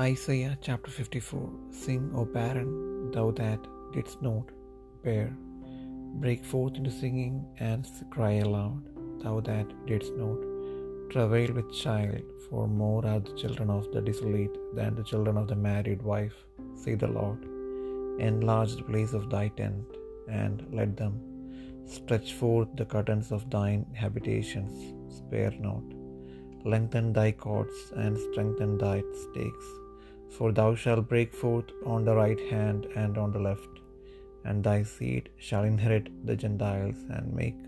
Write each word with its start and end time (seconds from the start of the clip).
Isaiah 0.00 0.56
chapter 0.62 0.92
54 0.92 1.50
Sing, 1.72 2.12
O 2.14 2.24
barren, 2.24 3.10
thou 3.10 3.32
that 3.32 3.58
didst 3.92 4.22
not 4.22 4.44
bear. 5.02 5.36
Break 6.20 6.44
forth 6.44 6.76
into 6.76 6.92
singing 6.92 7.44
and 7.58 7.84
cry 8.08 8.34
aloud, 8.34 8.84
thou 9.22 9.40
that 9.40 9.66
didst 9.86 10.12
not 10.14 10.38
travail 11.10 11.52
with 11.52 11.72
child, 11.72 12.22
for 12.48 12.68
more 12.68 13.04
are 13.04 13.18
the 13.18 13.34
children 13.42 13.70
of 13.70 13.90
the 13.92 14.00
desolate 14.00 14.56
than 14.76 14.94
the 14.94 15.02
children 15.02 15.36
of 15.36 15.48
the 15.48 15.56
married 15.56 16.00
wife, 16.00 16.38
say 16.76 16.94
the 16.94 17.08
Lord. 17.08 17.42
Enlarge 18.20 18.76
the 18.76 18.84
place 18.84 19.14
of 19.14 19.28
thy 19.30 19.48
tent, 19.48 19.84
and 20.28 20.64
let 20.72 20.96
them 20.96 21.16
stretch 21.96 22.34
forth 22.34 22.68
the 22.76 22.84
curtains 22.84 23.32
of 23.32 23.50
thine 23.50 23.84
habitations, 23.94 24.94
spare 25.18 25.54
not. 25.58 25.82
Lengthen 26.64 27.12
thy 27.12 27.32
cords 27.32 27.92
and 27.96 28.16
strengthen 28.30 28.78
thy 28.78 29.02
stakes. 29.24 29.68
For 30.36 30.52
thou 30.52 30.74
shalt 30.74 31.08
break 31.12 31.32
forth 31.42 31.70
on 31.92 32.04
the 32.04 32.14
right 32.14 32.40
hand 32.50 32.86
and 33.02 33.16
on 33.22 33.32
the 33.32 33.44
left, 33.48 33.74
and 34.44 34.62
thy 34.62 34.82
seed 34.82 35.24
shall 35.46 35.64
inherit 35.64 36.06
the 36.28 36.36
Gentiles 36.42 37.00
and 37.16 37.34
make 37.40 37.58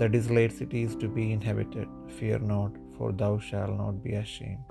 the 0.00 0.08
desolate 0.14 0.52
cities 0.60 0.92
to 1.02 1.08
be 1.16 1.24
inhabited. 1.36 1.88
Fear 2.18 2.38
not, 2.52 2.72
for 2.96 3.08
thou 3.12 3.32
shalt 3.48 3.76
not 3.82 4.02
be 4.04 4.14
ashamed. 4.24 4.64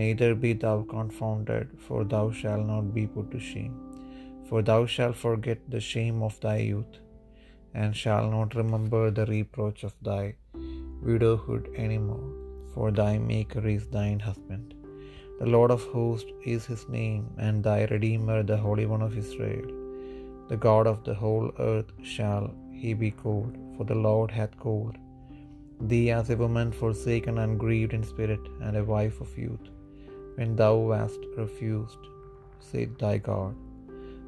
Neither 0.00 0.30
be 0.44 0.52
thou 0.64 0.76
confounded, 0.94 1.68
for 1.86 2.00
thou 2.14 2.24
shalt 2.38 2.66
not 2.72 2.86
be 2.96 3.06
put 3.06 3.30
to 3.34 3.40
shame. 3.50 3.74
For 4.48 4.60
thou 4.70 4.80
shalt 4.94 5.16
forget 5.26 5.60
the 5.74 5.82
shame 5.90 6.18
of 6.28 6.40
thy 6.46 6.58
youth, 6.72 6.94
and 7.74 8.00
shalt 8.02 8.30
not 8.36 8.58
remember 8.62 9.04
the 9.10 9.26
reproach 9.36 9.82
of 9.88 9.94
thy 10.10 10.24
widowhood 11.06 11.64
any 11.86 12.00
more. 12.08 12.28
For 12.74 12.90
thy 13.00 13.12
Maker 13.32 13.64
is 13.76 13.86
thine 13.96 14.20
husband. 14.28 14.75
The 15.40 15.50
Lord 15.54 15.70
of 15.74 15.82
hosts 15.94 16.32
is 16.52 16.64
his 16.72 16.82
name, 16.98 17.24
and 17.46 17.64
thy 17.66 17.80
Redeemer, 17.94 18.38
the 18.50 18.60
Holy 18.66 18.86
One 18.92 19.02
of 19.06 19.18
Israel. 19.22 19.66
The 20.50 20.60
God 20.68 20.86
of 20.92 21.00
the 21.06 21.16
whole 21.22 21.48
earth 21.70 21.90
shall 22.14 22.46
he 22.80 22.92
be 23.02 23.10
called, 23.22 23.54
for 23.74 23.84
the 23.90 24.00
Lord 24.08 24.30
hath 24.38 24.54
called 24.64 24.96
thee 25.90 26.08
as 26.18 26.28
a 26.30 26.40
woman 26.42 26.68
forsaken 26.80 27.36
and 27.42 27.60
grieved 27.62 27.94
in 27.96 28.04
spirit, 28.12 28.44
and 28.64 28.74
a 28.76 28.88
wife 28.94 29.18
of 29.24 29.38
youth, 29.44 29.66
when 30.36 30.52
thou 30.60 30.74
wast 30.90 31.22
refused, 31.42 32.04
said 32.68 32.92
thy 33.02 33.14
God. 33.30 33.54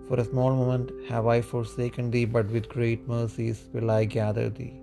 For 0.07 0.17
a 0.21 0.29
small 0.31 0.53
moment 0.61 0.91
have 1.11 1.27
I 1.37 1.41
forsaken 1.53 2.07
thee, 2.15 2.29
but 2.37 2.55
with 2.55 2.75
great 2.77 3.03
mercies 3.15 3.61
will 3.75 3.91
I 4.01 4.03
gather 4.19 4.49
thee. 4.59 4.75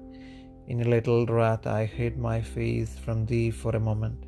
In 0.71 0.79
a 0.81 0.91
little 0.95 1.23
wrath 1.35 1.65
I 1.79 1.83
hid 1.97 2.15
my 2.29 2.39
face 2.55 2.93
from 3.05 3.19
thee 3.31 3.49
for 3.61 3.73
a 3.75 3.87
moment, 3.91 4.21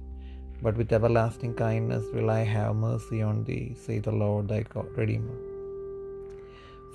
but 0.62 0.78
with 0.78 0.92
everlasting 0.92 1.54
kindness 1.54 2.06
will 2.14 2.30
I 2.30 2.44
have 2.44 2.76
mercy 2.76 3.22
on 3.22 3.44
thee, 3.44 3.76
say 3.76 4.00
the 4.00 4.12
Lord 4.12 4.48
thy 4.48 4.64
God, 4.64 4.90
Redeemer. 4.96 5.38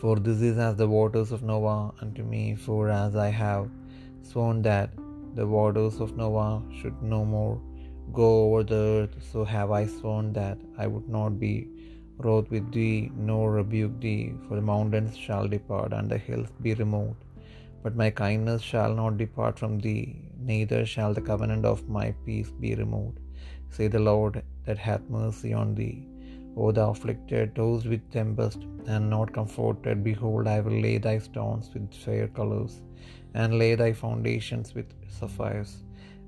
For 0.01 0.17
this 0.17 0.41
is 0.43 0.59
as 0.59 0.77
the 0.77 0.89
waters 0.89 1.31
of 1.31 1.43
Noah 1.43 1.95
unto 2.01 2.25
me, 2.25 2.45
for 2.57 2.91
as 2.91 3.15
I 3.15 3.29
have 3.29 3.69
sworn 4.23 4.63
that 4.63 4.91
the 5.35 5.47
waters 5.47 6.01
of 6.01 6.17
Noah 6.17 6.63
should 6.79 7.03
no 7.03 7.25
more 7.25 7.61
go 8.13 8.29
over 8.45 8.63
the 8.65 8.75
earth, 8.75 9.15
so 9.31 9.45
have 9.45 9.71
I 9.71 9.87
sworn 9.87 10.33
that 10.33 10.59
I 10.77 10.87
would 10.87 11.09
not 11.09 11.39
be 11.39 11.69
wroth 12.19 12.51
with 12.51 12.73
thee, 12.73 13.11
nor 13.17 13.53
rebuke 13.53 14.01
thee. 14.01 14.35
For 14.47 14.57
the 14.57 14.69
mountains 14.73 15.17
shall 15.17 15.47
depart, 15.49 15.93
and 15.93 16.11
the 16.11 16.19
hills 16.19 16.51
be 16.61 16.75
removed. 16.75 17.23
But 17.83 17.97
my 17.97 18.11
kindness 18.11 18.63
shall 18.63 18.93
not 18.95 19.19
depart 19.19 19.59
from 19.59 19.79
thee, 19.79 20.05
neither 20.51 20.85
shall 20.85 21.15
the 21.15 21.27
covenant 21.31 21.65
of 21.65 21.89
my 21.89 22.09
peace 22.27 22.51
be 22.65 22.75
removed, 22.75 23.19
say 23.75 23.89
the 23.89 24.07
Lord 24.13 24.35
that 24.67 24.81
hath 24.87 25.15
mercy 25.19 25.53
on 25.61 25.75
thee. 25.81 25.99
O 26.63 26.71
thou 26.77 26.91
afflicted, 26.95 27.55
tossed 27.59 27.87
with 27.93 28.11
tempest, 28.17 28.61
and 28.87 29.09
not 29.15 29.33
comforted, 29.39 30.05
behold, 30.09 30.47
I 30.55 30.61
will 30.65 30.79
lay 30.87 30.97
thy 31.07 31.19
stones 31.29 31.71
with 31.75 31.95
fair 32.05 32.27
colours, 32.39 32.75
and 33.41 33.59
lay 33.63 33.75
thy 33.83 33.93
foundations 34.05 34.75
with 34.77 34.91
sapphires. 35.19 35.73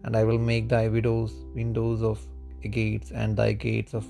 And 0.05 0.17
I 0.21 0.25
will 0.29 0.43
make 0.53 0.69
thy 0.69 0.87
widows 0.97 1.35
windows 1.61 2.03
of 2.11 2.21
agates, 2.69 3.11
and 3.23 3.37
thy 3.37 3.53
gates 3.67 3.95
of 3.99 4.07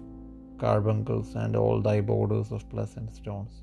carbuncles, 0.62 1.30
and 1.42 1.56
all 1.62 1.80
thy 1.88 1.98
borders 2.12 2.50
of 2.56 2.68
pleasant 2.74 3.10
stones. 3.20 3.54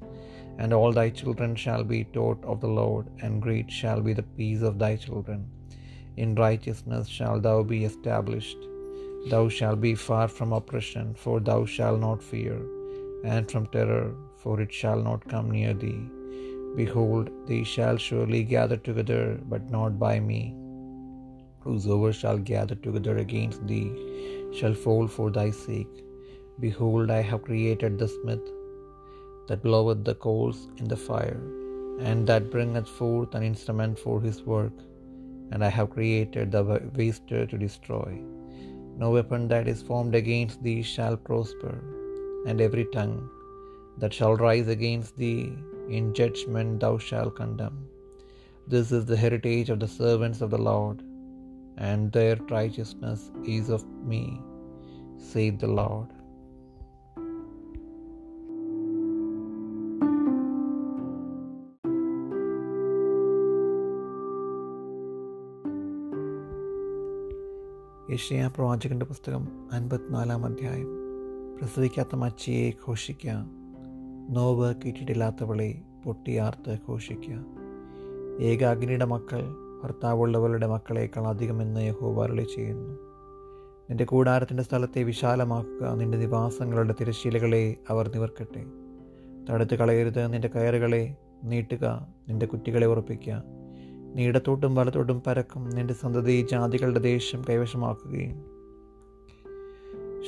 And 0.61 0.73
all 0.77 0.91
thy 0.91 1.09
children 1.21 1.55
shall 1.63 1.83
be 1.93 2.03
taught 2.17 2.43
of 2.43 2.59
the 2.63 2.73
Lord, 2.81 3.07
and 3.21 3.45
great 3.47 3.71
shall 3.79 4.01
be 4.01 4.13
the 4.19 4.29
peace 4.39 4.63
of 4.69 4.77
thy 4.83 4.93
children. 5.07 5.41
In 6.17 6.35
righteousness 6.35 7.07
shalt 7.17 7.43
thou 7.47 7.57
be 7.63 7.85
established. 7.91 8.61
Thou 9.29 9.49
shalt 9.49 9.79
be 9.81 9.93
far 9.93 10.27
from 10.27 10.51
oppression, 10.51 11.13
for 11.13 11.39
thou 11.39 11.65
shalt 11.65 11.99
not 11.99 12.23
fear, 12.23 12.59
and 13.23 13.49
from 13.49 13.67
terror, 13.67 14.15
for 14.37 14.59
it 14.59 14.73
shall 14.73 14.99
not 14.99 15.27
come 15.27 15.51
near 15.51 15.73
thee. 15.73 16.09
Behold, 16.75 17.29
they 17.47 17.63
shall 17.63 17.97
surely 17.97 18.43
gather 18.43 18.77
together, 18.77 19.39
but 19.47 19.69
not 19.69 19.99
by 19.99 20.19
me. 20.19 20.55
Whosoever 21.59 22.11
shall 22.11 22.39
gather 22.39 22.75
together 22.75 23.17
against 23.17 23.67
thee 23.67 23.91
shall 24.53 24.73
fall 24.73 25.07
for 25.07 25.29
thy 25.29 25.51
sake. 25.51 26.03
Behold, 26.59 27.11
I 27.11 27.21
have 27.21 27.43
created 27.43 27.99
the 27.99 28.07
smith 28.07 28.41
that 29.47 29.61
bloweth 29.61 30.03
the 30.03 30.15
coals 30.15 30.67
in 30.77 30.87
the 30.87 30.97
fire, 30.97 31.39
and 31.99 32.25
that 32.25 32.49
bringeth 32.49 32.87
forth 32.87 33.35
an 33.35 33.43
instrument 33.43 33.99
for 33.99 34.19
his 34.19 34.41
work. 34.41 34.73
And 35.51 35.63
I 35.63 35.69
have 35.69 35.89
created 35.89 36.51
the 36.51 36.63
waster 36.95 37.45
to 37.45 37.57
destroy. 37.57 38.19
No 38.97 39.11
weapon 39.11 39.47
that 39.47 39.67
is 39.67 39.81
formed 39.81 40.15
against 40.15 40.61
thee 40.63 40.81
shall 40.81 41.17
prosper, 41.17 41.83
and 42.45 42.61
every 42.61 42.85
tongue 42.85 43.29
that 43.97 44.13
shall 44.13 44.35
rise 44.35 44.67
against 44.67 45.17
thee 45.17 45.53
in 45.89 46.13
judgment 46.13 46.79
thou 46.79 46.97
shalt 46.97 47.35
condemn. 47.35 47.87
This 48.67 48.91
is 48.91 49.05
the 49.05 49.17
heritage 49.17 49.69
of 49.69 49.79
the 49.79 49.87
servants 49.87 50.41
of 50.41 50.51
the 50.51 50.57
Lord, 50.57 51.01
and 51.77 52.11
their 52.11 52.35
righteousness 52.35 53.31
is 53.45 53.69
of 53.69 53.85
me, 54.05 54.41
saith 55.17 55.59
the 55.59 55.67
Lord. 55.67 56.07
യഷ്യ 68.13 68.51
പ്രവാചകന്റെ 68.55 69.05
പുസ്തകം 69.05 69.69
അൻപത്തിനാലാം 69.71 70.45
അധ്യായം. 70.45 70.87
പ്രസവിക്കാത്ത 71.57 72.15
മച്ചിയെ 72.15 72.71
ഘോഷിക്കുക. 72.87 73.45
Now 74.29 74.75
കിട്ടിയിട്ടില്ലാത്തവളെ 74.75 75.81
പൊട്ടിയാർത്ത് 76.05 76.77
ഘോഷിക്കുക. 76.89 77.45
ഏകാഗ്നിയുടെ 78.41 79.05
മക്കൾ 79.05 79.55
ഭർത്താവുള്ളവരുടെ 79.83 80.67
മക്കളേക്കാൾ 80.67 81.27
അധികമെന്ന് 81.27 81.81
യഹോവ 81.81 82.23
അരുളി 82.23 82.47
ചെയ്യുന്നു. 82.55 82.93
നിന്റെ 83.89 84.03
കൂടാരത്തിന്റെ 84.03 84.63
സ്ഥലത്തെ 84.63 85.03
വിശാലമാക്കുക. 85.03 85.95
നിന്റെ 85.95 86.17
നിവാസങ്ങളുടെ 86.17 86.95
തിരശ്ശീലകളെ 87.01 87.75
അവർ 87.89 88.09
നിവർക്കട്ടെ. 88.09 88.65
തടുത്ത് 89.49 89.75
കളയരുത്. 89.75 90.33
നിന്റെ 90.33 90.47
കയറുകളെ 90.47 91.15
നീട്ടുക. 91.43 92.07
നിന്റെ 92.29 92.45
കുറ്റികളെ 92.45 92.87
ഉറപ്പിക്കുക. 92.87 93.43
നീ 94.15 94.25
ഇടത്തോട്ടും 94.27 94.75
വലത്തോട്ടും 94.75 95.21
പരക്കും 95.27 95.69
നിന്റെ 95.69 95.93
സന്തതി 95.93 96.47
ജാതികളുടെ 96.51 96.99
ദേശം 96.99 97.41
കൈവശമാക്കുകയും 97.49 98.61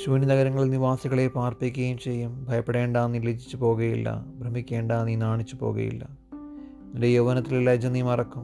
ശൂന്യ 0.04 0.26
നഗരങ്ങളിൽ 0.26 0.70
നിവാസികളെ 0.70 1.28
പാർപ്പിക്കുകയും 1.28 1.98
ചെയ്യും. 1.98 2.46
ഭയപ്പെടേണ്ട 2.46 2.98
നീ 2.98 3.20
ലജിച്ചു 3.20 3.58
പോകുകയില്ല 3.58 4.26
ഭ്രമിക്കേണ്ട 4.40 4.92
നീ 4.92 5.16
നാണിച്ചു 5.16 5.56
പോകുകയില്ല 5.56 6.08
നിന്റെ 6.92 7.08
യൗവനത്തിലെ 7.08 7.60
ലജ 7.60 7.86
നീ 7.86 8.02
മറക്കും. 8.02 8.44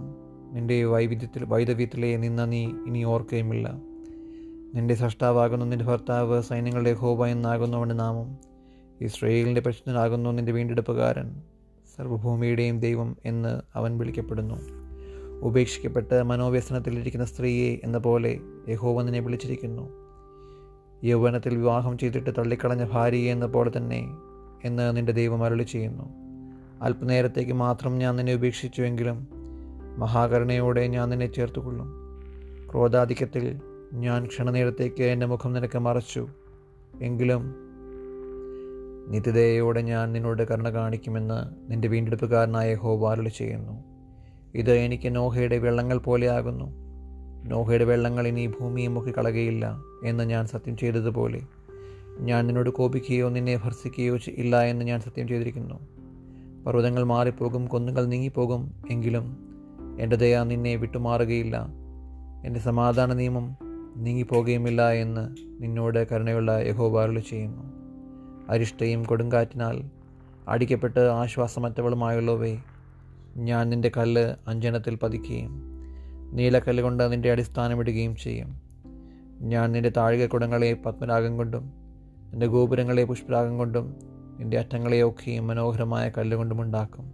നിന്റെ 0.53 0.85
വൈവിധ്യത്തിൽ 0.85 1.45
വൈദവ്യത്തിലെ 1.45 2.17
നിന്ന 2.17 2.45
നീ 2.45 2.65
ഇനി 2.65 3.03
ഓർക്കുകയുമില്ല. 3.03 3.71
നിന്റെ 4.75 4.95
സഷ്ടാവാകുന്നു 4.95 5.65
നിന്റെ 5.65 5.85
ഭർത്താവ് 5.85 6.41
സൈന്യങ്ങളുടെ 6.41 6.93
ഹോബ 6.93 7.25
എന്നാകുന്നവന്റെ 7.25 7.95
നാമം. 7.95 8.37
ഇസ്രയേലിന്റെ 9.01 9.61
പ്രശ്നനാകുന്നു 9.61 10.29
നിന്റെ 10.29 10.51
വീണ്ടെടുപ്പുകാരൻ. 10.51 11.41
സർവഭൂമിയുടെയും 11.97 12.79
ദൈവം 12.79 13.17
എന്ന് 13.25 13.61
അവൻ 13.75 13.97
വിളിക്കപ്പെടുന്നു. 13.97 14.88
ഉപേക്ഷിക്കപ്പെട്ട് 15.41 16.23
മനോവ്യസനത്തിലിരിക്കുന്ന 16.23 17.25
സ്ത്രീയെ 17.25 17.79
എന്ന 17.83 17.97
പോലെ 17.97 18.39
യഹോവ 18.69 19.01
നിന്നെ 19.01 19.19
വിളിച്ചിരിക്കുന്നു. 19.19 19.89
യൗവനത്തിൽ 21.03 21.55
വിവാഹം 21.55 21.97
ചെയ്തിട്ട് 21.97 22.29
തള്ളിക്കളഞ്ഞ 22.37 22.85
ഭാര്യയെ 22.91 23.31
എന്ന 23.31 23.45
പോലെ 23.45 23.71
തന്നെ 23.77 24.07
എന്ന് 24.63 24.97
നിന്റെ 24.97 25.11
ദൈവം 25.11 25.43
അരുളി 25.43 25.63
ചെയ്യുന്നു 25.63 26.03
അല്പനേരത്തേക്ക് 26.81 27.51
മാത്രം 27.51 27.97
ഞാൻ 27.97 28.15
നിന്നെ 28.15 28.33
ഉപേക്ഷിച്ചുവെങ്കിലും 28.33 29.27
മഹാകരുണയോടെ 29.97 30.87
ഞാൻ 30.87 31.09
നിന്നെ 31.09 31.33
ചേർത്തുകൊള്ളും. 31.33 31.87
ക്രോധാധിക്യത്തിൽ 32.71 33.59
ഞാൻ 33.93 34.27
ക്ഷണനേരത്തേക്ക് 34.27 35.03
എന്റെ 35.03 35.25
മുഖം 35.25 35.53
നിനക്ക് 35.53 35.79
മറച്ചു. 35.79 36.27
എങ്കിലും 37.01 37.55
നിത്യതയോടെ 39.07 39.81
ഞാൻ 39.81 40.11
നിന്നോട് 40.11 40.47
കരുണ 40.47 40.69
കാണിക്കുമെന്ന് 40.69 41.71
നിന്റെ 41.71 41.87
വീണ്ടെടുപ്പുകാരനായ 41.87 42.75
ഹോവാരുളി 42.75 43.29
ചെയ്യുന്നു 43.29 43.88
ഇത് 44.55 44.71
എനിക്ക് 44.71 45.15
നോഹയുടെ 45.15 45.57
വെള്ളങ്ങൾ 45.57 45.97
പോലെയാകുന്നു. 45.97 46.65
നോഹയുടെ 47.49 47.83
വെള്ളങ്ങൾ 47.83 48.27
ഇനി 48.27 48.47
ഭൂമിയെ 48.47 48.87
മുക്കിക്കളകയില്ല 48.87 49.81
എന്ന് 50.05 50.23
ഞാൻ 50.23 50.45
സത്യം 50.45 50.77
ചെയ്തതുപോലെ. 50.77 51.41
ഞാൻ 52.19 52.47
നിന്നോട് 52.47 52.69
കോപിക്കുകയോ 52.69 53.29
നിന്നെ 53.29 53.55
ഭർസിക്കുകയോ 53.55 54.17
ഇല്ല 54.27 54.61
എന്ന് 54.61 54.85
ഞാൻ 54.85 54.99
സത്യം 54.99 55.27
ചെയ്തിരിക്കുന്നു. 55.27 55.79
പർവതങ്ങൾ 56.65 57.03
മാറിപ്പോകും 57.03 57.65
കുന്നുകൾ 57.65 58.05
നീങ്ങിപ്പോകും 58.05 58.73
എങ്കിലും 58.91 59.37
എന്റെ 59.99 60.15
ദയ 60.15 60.43
നിന്നെ 60.43 60.75
വിട്ടുമാറുകയില്ല. 60.75 61.67
എന്റെ 62.45 62.59
സമാധാന 62.59 63.13
നിയമം 63.13 63.57
നീങ്ങിപ്പോകുകയുമില്ല 63.97 64.91
എന്ന് 64.91 65.35
നിന്നോട് 65.63 66.07
കരുണയുള്ള 66.11 66.57
യഹോബാറുകൾ 66.57 67.19
ചെയ്യുന്നു. 67.19 67.63
അരിഷ്ടയും 68.49 69.03
കൊടുങ്കാറ്റിനാൽ 69.03 69.83
അടിക്കപ്പെട്ട് 70.47 70.99
ആശ്വാസമറ്റവളുമായുള്ളവേ 70.99 72.57
ഞാൻ 73.39 73.69
നിന്റെ 73.69 73.91
കല്ല് 73.97 74.35
അഞ്ജനത്തിൽ 74.47 74.95
പതിക്കുകയും 74.95 75.63
നീലക്കല്ല് 76.33 76.83
കൊണ്ട് 76.83 77.11
നിന്റെ 77.11 77.31
അടിസ്ഥാനമിടുകയും 77.31 78.15
ചെയ്യും. 78.15 78.61
ഞാൻ 79.41 79.71
നിന്റെ 79.71 79.89
താഴികക്കുടങ്ങളെ 79.89 80.73
പത്മരാഗം 80.85 81.37
കൊണ്ടും 81.37 81.73
നിന്റെ 82.31 82.45
ഗോപുരങ്ങളെ 82.45 83.03
പുഷ്പരാഗം 83.03 83.57
കൊണ്ടും 83.57 83.95
നിന്റെ 84.39 84.59
അറ്റങ്ങളെയൊക്കെയും 84.59 85.47
മനോഹരമായ 85.47 86.11
കല്ലുകൊണ്ടും 86.17 86.61
ഉണ്ടാക്കും. 86.61 87.13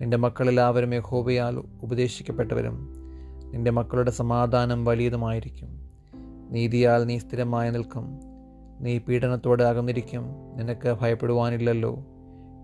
നിന്റെ 0.00 0.16
മക്കളെല്ലാവരും 0.16 0.94
യഹോബയാൽ 0.94 1.62
ഉപദേശിക്കപ്പെട്ടവരും 1.82 2.94
നിന്റെ 3.52 3.70
മക്കളുടെ 3.70 4.10
സമാധാനം 4.10 4.84
വലിയതുമായിരിക്കും. 4.84 5.90
നീതിയാൽ 6.50 7.04
നീ 7.04 7.18
സ്ഥിരമായി 7.18 7.70
നിൽക്കും. 7.70 8.20
നീ 8.80 8.98
പീഡനത്തോടെ 8.98 9.64
അകന്നിരിക്കും. 9.64 10.22
നിനക്ക് 10.56 10.96
ഭയപ്പെടുവാനില്ലല്ലോ. 11.00 12.06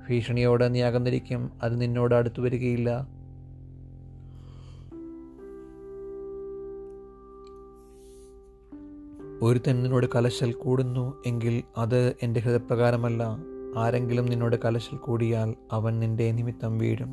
ഭീഷണിയോടെ 0.08 0.68
നീ 0.68 0.82
അകന്നിരിക്കും 0.82 1.50
അത് 1.62 1.80
നിന്നോട് 1.80 2.14
അടുത്തു 2.14 2.40
വരികയില്ല. 2.40 3.08
ഒരു 9.42 9.60
നിന്നോട് 9.68 10.06
കലശൽ 10.14 10.52
കൂടുന്നു 10.52 11.22
എങ്കിൽ 11.26 11.62
അത് 11.76 12.16
എന്റെ 12.22 12.40
ഹൃദയപ്രകാരമല്ല. 12.40 13.24
ആരെങ്കിലും 13.76 14.26
നിന്നോട് 14.26 14.56
കലശൽ 14.64 14.96
കൂടിയാൽ 14.96 15.54
അവൻ 15.72 16.00
നിന്റെ 16.00 16.32
നിമിത്തം 16.32 16.78
വീഴും. 16.78 17.08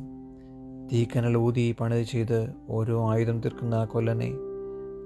തീക്കനൽ 0.92 1.36
ഊതി 1.36 1.76
പണിത് 1.80 2.02
ചെയ്ത് 2.02 2.52
ഓരോ 2.68 3.10
ആയുധം 3.10 3.40
തീർക്കുന്ന 3.40 3.84
കൊല്ലനെ 3.84 4.32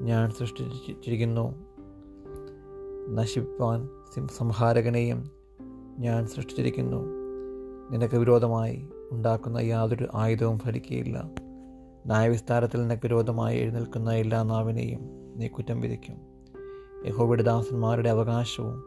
ഞാൻ 0.00 0.30
സൃഷ്ടിച്ചിരിക്കുന്നു. 0.30 1.54
നശിപ്പാൻ 3.10 3.88
സംഹാരകനെയും 4.26 5.30
ഞാൻ 5.98 6.26
സൃഷ്ടിച്ചിരിക്കുന്നു. 6.26 7.21
നിനക്ക് 7.92 8.16
വിരോധമായി 8.16 8.88
ഉണ്ടാക്കുന്ന 9.10 9.58
യാതൊരു 9.58 10.08
ആയുധവും 10.14 10.58
ഫലിക്കുകയില്ല 10.58 11.22
ന്യായവിസ്താരത്തിൽ 12.06 12.82
നിനക്ക് 12.82 13.02
വിരോധമായി 13.04 13.58
എഴുന്നേൽക്കുന്ന 13.58 14.12
എല്ലാ 14.12 14.42
നാവിനെയും 14.42 15.00
നീ 15.36 15.46
കുറ്റം 15.46 15.80
വിധിക്കും. 15.80 16.16
യഹോബിയുടെ 17.06 17.42
ദാസന്മാരുടെ 17.42 18.08
അവകാശവും 18.08 18.84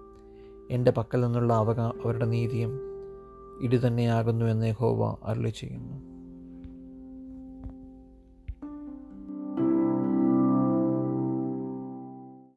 എന്റെ 0.72 0.92
പക്കൽ 0.92 1.22
നിന്നുള്ള 1.22 1.54
അവകാ 1.54 1.92
അവരുടെ 2.06 2.26
നീതിയും 2.26 2.80
ഇടി 3.62 3.88
തന്നെയാകുന്നു 3.88 4.46
എന്ന് 4.46 4.68
യഹോവ 4.68 5.18
അരുളി 5.24 5.50
ചെയ്യുന്നു 5.50 6.15